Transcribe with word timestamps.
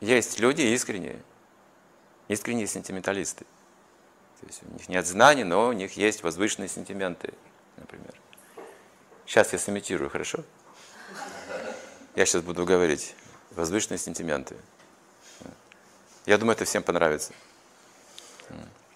Есть 0.00 0.38
люди 0.40 0.62
искренние, 0.62 1.22
искренние 2.28 2.66
сентименталисты. 2.66 3.46
То 4.40 4.46
есть 4.46 4.62
у 4.62 4.72
них 4.72 4.88
нет 4.88 5.06
знаний, 5.06 5.44
но 5.44 5.68
у 5.68 5.72
них 5.72 5.96
есть 5.96 6.22
возвышенные 6.22 6.68
сентименты, 6.68 7.32
например. 7.78 8.14
Сейчас 9.24 9.52
я 9.52 9.58
сымитирую, 9.58 10.10
хорошо? 10.10 10.44
Я 12.14 12.26
сейчас 12.26 12.42
буду 12.42 12.64
говорить. 12.64 13.14
Возвышенные 13.52 13.98
сентименты. 13.98 14.56
Я 16.26 16.36
думаю, 16.36 16.56
это 16.56 16.66
всем 16.66 16.82
понравится. 16.82 17.32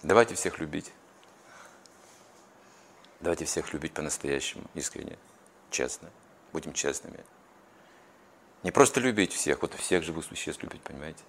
Давайте 0.03 0.35
всех 0.35 0.59
любить. 0.59 0.91
Давайте 3.19 3.45
всех 3.45 3.73
любить 3.73 3.93
по-настоящему, 3.93 4.63
искренне, 4.73 5.17
честно. 5.69 6.09
Будем 6.53 6.73
честными. 6.73 7.23
Не 8.63 8.71
просто 8.71 8.99
любить 8.99 9.33
всех, 9.33 9.61
вот 9.61 9.73
всех 9.73 10.03
живых 10.03 10.25
существ 10.25 10.61
любить, 10.63 10.81
понимаете? 10.81 11.23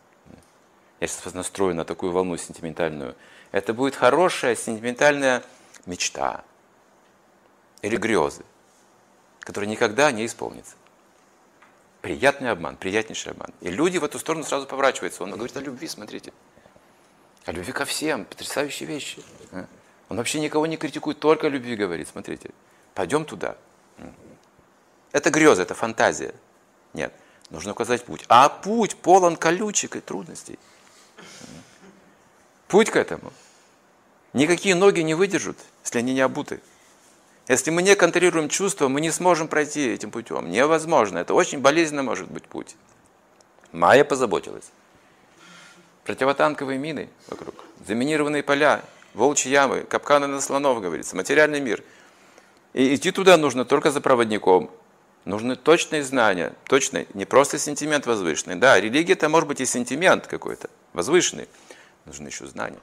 Я 1.00 1.08
сейчас 1.08 1.24
вас 1.24 1.34
настрою 1.34 1.74
на 1.74 1.84
такую 1.84 2.12
волну 2.12 2.36
сентиментальную. 2.36 3.16
Это 3.50 3.74
будет 3.74 3.96
хорошая 3.96 4.54
сентиментальная 4.54 5.42
мечта 5.86 6.44
или 7.80 7.96
грезы, 7.96 8.44
которые 9.40 9.68
никогда 9.68 10.12
не 10.12 10.26
исполнятся. 10.26 10.76
Приятный 12.02 12.50
обман, 12.50 12.76
приятнейший 12.76 13.32
обман. 13.32 13.52
И 13.60 13.70
люди 13.70 13.98
в 13.98 14.04
эту 14.04 14.18
сторону 14.18 14.44
сразу 14.44 14.66
поворачиваются. 14.66 15.22
Он 15.22 15.30
говорит 15.30 15.56
о 15.56 15.60
любви, 15.60 15.88
смотрите. 15.88 16.32
О 17.46 17.52
любви 17.52 17.72
ко 17.72 17.84
всем, 17.84 18.24
потрясающие 18.24 18.86
вещи. 18.86 19.22
Он 20.08 20.16
вообще 20.16 20.40
никого 20.40 20.66
не 20.66 20.76
критикует, 20.76 21.18
только 21.18 21.46
о 21.46 21.50
любви 21.50 21.74
говорит. 21.74 22.08
Смотрите, 22.08 22.50
пойдем 22.94 23.24
туда. 23.24 23.56
Это 25.10 25.30
греза, 25.30 25.62
это 25.62 25.74
фантазия. 25.74 26.34
Нет, 26.92 27.12
нужно 27.52 27.72
указать 27.72 28.04
путь. 28.04 28.24
А 28.28 28.48
путь 28.48 28.96
полон 28.96 29.36
колючек 29.36 29.96
и 29.96 30.00
трудностей. 30.00 30.58
Путь 32.66 32.90
к 32.90 32.96
этому. 32.96 33.32
Никакие 34.32 34.74
ноги 34.74 35.02
не 35.02 35.14
выдержат, 35.14 35.58
если 35.84 35.98
они 35.98 36.14
не 36.14 36.22
обуты. 36.22 36.60
Если 37.48 37.70
мы 37.70 37.82
не 37.82 37.94
контролируем 37.94 38.48
чувства, 38.48 38.88
мы 38.88 39.00
не 39.00 39.10
сможем 39.10 39.46
пройти 39.46 39.88
этим 39.88 40.10
путем. 40.10 40.50
Невозможно. 40.50 41.18
Это 41.18 41.34
очень 41.34 41.60
болезненно 41.60 42.02
может 42.02 42.30
быть 42.30 42.44
путь. 42.44 42.74
Майя 43.72 44.04
позаботилась. 44.04 44.70
Противотанковые 46.04 46.78
мины 46.78 47.10
вокруг, 47.28 47.54
заминированные 47.86 48.42
поля, 48.42 48.82
волчьи 49.14 49.52
ямы, 49.52 49.82
капканы 49.82 50.26
на 50.26 50.40
слонов, 50.40 50.80
говорится, 50.80 51.14
материальный 51.14 51.60
мир. 51.60 51.84
И 52.72 52.94
идти 52.94 53.10
туда 53.10 53.36
нужно 53.36 53.64
только 53.64 53.90
за 53.90 54.00
проводником. 54.00 54.70
Нужны 55.24 55.54
точные 55.54 56.02
знания, 56.02 56.52
точные, 56.64 57.06
не 57.14 57.24
просто 57.24 57.58
сентимент 57.58 58.06
возвышенный. 58.06 58.56
Да, 58.56 58.80
религия 58.80 59.12
это 59.12 59.28
может 59.28 59.48
быть 59.48 59.60
и 59.60 59.66
сентимент 59.66 60.26
какой-то, 60.26 60.68
возвышенный. 60.92 61.48
Нужны 62.06 62.26
еще 62.26 62.46
знания. 62.46 62.80